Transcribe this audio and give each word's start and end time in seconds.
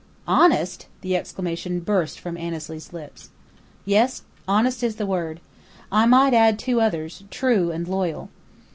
"Honest!" 0.27 0.87
The 1.01 1.15
exclamation 1.15 1.79
burst 1.81 2.19
from 2.19 2.35
Annesley's 2.35 2.91
lips. 2.91 3.29
"Yes. 3.85 4.23
Honest 4.47 4.81
is 4.81 4.95
the 4.95 5.05
word. 5.05 5.39
I 5.91 6.07
might 6.07 6.33
add 6.33 6.57
two 6.57 6.81
others: 6.81 7.23
'true' 7.29 7.69
and 7.71 7.87
'loyal.'" 7.87 8.29